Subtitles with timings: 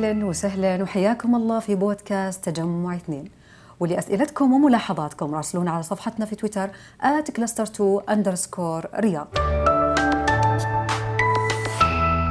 [0.00, 3.30] أهلا وسهلا وحياكم الله في بودكاست تجمع اثنين.
[3.80, 6.70] ولأسئلتكم وملاحظاتكم راسلونا على صفحتنا في تويتر
[7.02, 9.28] @cluster2 underscore رياض.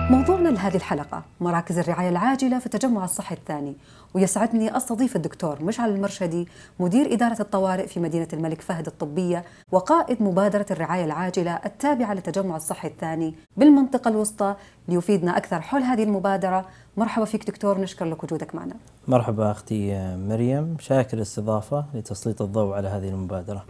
[0.09, 3.75] موضوعنا لهذه الحلقة مراكز الرعاية العاجلة في التجمع الصحي الثاني.
[4.13, 6.47] ويسعدني أستضيف الدكتور مشعل المرشدي
[6.79, 12.87] مدير إدارة الطوارئ في مدينة الملك فهد الطبية وقائد مبادرة الرعاية العاجلة التابعة للتجمع الصحي
[12.87, 14.55] الثاني بالمنطقة الوسطى
[14.87, 16.65] ليفيدنا أكثر حول هذه المبادرة.
[16.97, 18.75] مرحبا فيك دكتور نشكر لك وجودك معنا.
[19.07, 23.65] مرحبا أختي مريم شاكر الاستضافة لتسليط الضوء على هذه المبادرة.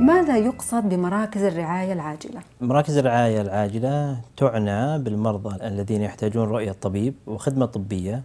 [0.00, 7.66] ماذا يقصد بمراكز الرعاية العاجلة؟ مراكز الرعاية العاجلة تعنى بالمرضى الذين يحتاجون رؤية طبيب وخدمة
[7.66, 8.22] طبية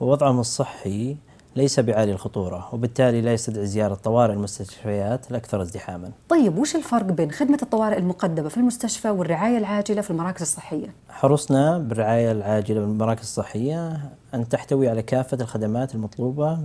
[0.00, 1.16] ووضعهم الصحي
[1.56, 7.30] ليس بعالي الخطورة وبالتالي لا يستدعي زيارة طوارئ المستشفيات الأكثر ازدحاما طيب وش الفرق بين
[7.30, 14.00] خدمة الطوارئ المقدمة في المستشفى والرعاية العاجلة في المراكز الصحية؟ حرصنا بالرعاية العاجلة بالمراكز الصحية
[14.34, 16.58] أن تحتوي على كافة الخدمات المطلوبة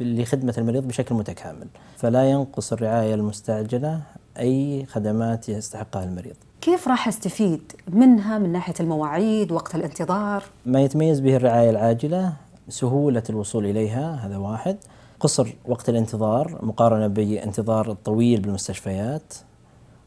[0.00, 4.00] لخدمة المريض بشكل متكامل فلا ينقص الرعاية المستعجلة
[4.38, 11.20] أي خدمات يستحقها المريض كيف راح استفيد منها من ناحية المواعيد وقت الانتظار؟ ما يتميز
[11.20, 12.32] به الرعاية العاجلة
[12.68, 14.76] سهولة الوصول إليها هذا واحد
[15.20, 19.34] قصر وقت الانتظار مقارنة بانتظار الطويل بالمستشفيات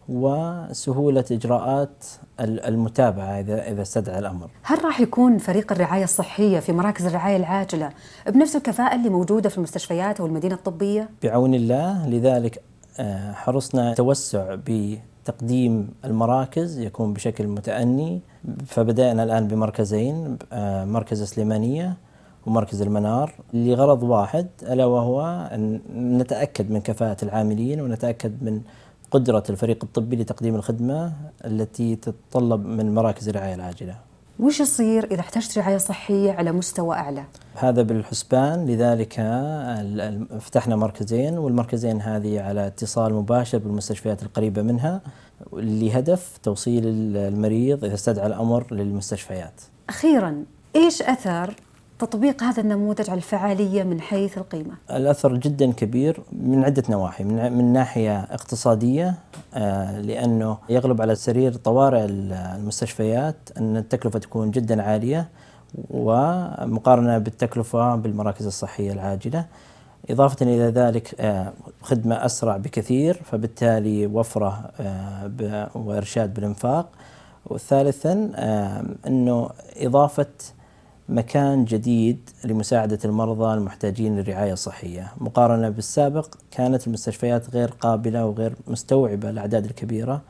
[0.10, 2.06] وسهولة إجراءات
[2.40, 4.50] المتابعة إذا إذا استدعى الأمر.
[4.64, 7.90] هل راح يكون فريق الرعاية الصحية في مراكز الرعاية العاجلة
[8.28, 12.62] بنفس الكفاءة اللي موجودة في المستشفيات أو المدينة الطبية؟ بعون الله لذلك
[13.00, 18.22] آه، حرصنا توسع بتقديم المراكز يكون بشكل متأني
[18.66, 21.98] فبدأنا الآن بمركزين آه، مركز سليمانية
[22.50, 23.34] ومركز المنار.
[23.54, 25.82] لغرض واحد ألا وهو أن
[26.18, 28.62] نتأكد من كفاءة العاملين ونتأكد من
[29.12, 31.14] قدرة الفريق الطبي لتقديم الخدمة
[31.46, 33.96] التي تتطلب من مراكز الرعاية العاجلة.
[34.40, 37.24] وش يصير إذا احتجت رعاية صحية على مستوى أعلى؟
[37.56, 38.66] هذا بالحسبان.
[38.66, 39.14] لذلك
[40.40, 45.02] فتحنا مركزين والمركزين هذه على اتصال مباشر بالمستشفيات القريبة منها
[45.54, 49.62] لهدف توصيل المريض إذا استدعى الأمر للمستشفيات.
[49.90, 50.44] أخيرا
[50.76, 51.56] إيش أثر
[52.00, 57.54] تطبيق هذا النموذج على الفعالية من حيث القيمة؟ الأثر جدا كبير من عدة نواحي من,
[57.54, 59.16] من ناحية اقتصادية
[59.54, 65.30] آه لأنه يغلب على سرير طوارئ المستشفيات أن التكلفة تكون جدا عالية
[65.90, 69.46] ومقارنة بالتكلفة بالمراكز الصحية العاجلة
[70.10, 76.90] إضافة إلى ذلك آه خدمة أسرع بكثير فبالتالي وفرة آه وإرشاد بالإنفاق
[77.46, 78.32] وثالثا
[79.08, 80.28] أنه إضافة
[81.10, 85.12] مكان جديد لمساعدة المرضى المحتاجين للرعاية الصحية.
[85.18, 90.22] مقارنة بالسابق كانت المستشفيات غير قابلة وغير مستوعبة الأعداد الكبيرة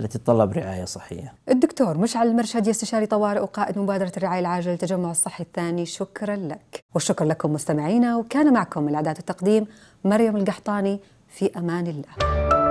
[0.00, 1.32] التي تتطلب رعاية صحية.
[1.48, 5.86] الدكتور مشعل المرشدي استشاري طوارئ وقائد مبادرة الرعاية العاجلة للتجمع الصحي الثاني.
[5.86, 6.84] شكرا لك.
[6.94, 9.66] والشكر لكم مستمعينا وكان معكم من الإعداد والتقديم
[10.04, 11.00] مريم القحطاني.
[11.28, 12.65] في أمان الله.